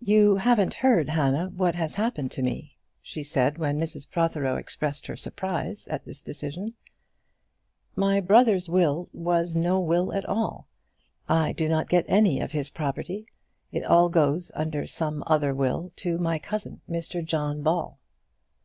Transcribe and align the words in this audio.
"You 0.00 0.38
haven't 0.38 0.74
heard, 0.74 1.10
Hannah, 1.10 1.48
what 1.50 1.76
has 1.76 1.94
happened 1.94 2.32
to 2.32 2.42
me," 2.42 2.78
she 3.00 3.22
said, 3.22 3.58
when 3.58 3.78
Mrs 3.78 4.10
Protheroe 4.10 4.56
expressed 4.58 5.06
her 5.06 5.14
surprise 5.14 5.86
at 5.86 6.04
this 6.04 6.20
decision. 6.20 6.74
"My 7.94 8.18
brother's 8.20 8.68
will 8.68 9.08
was 9.12 9.54
no 9.54 9.78
will 9.78 10.12
at 10.14 10.26
all. 10.26 10.66
I 11.28 11.52
do 11.52 11.68
not 11.68 11.88
get 11.88 12.04
any 12.08 12.40
of 12.40 12.50
his 12.50 12.70
property. 12.70 13.26
It 13.70 13.84
all 13.84 14.08
goes 14.08 14.50
under 14.56 14.84
some 14.88 15.22
other 15.28 15.54
will 15.54 15.92
to 15.94 16.18
my 16.18 16.40
cousin, 16.40 16.80
Mr 16.90 17.24
John 17.24 17.62
Ball." 17.62 17.96